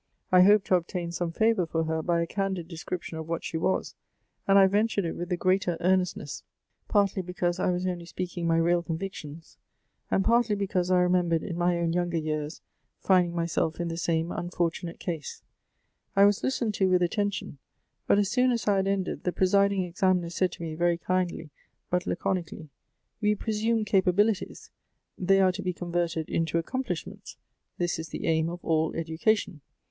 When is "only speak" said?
7.85-8.35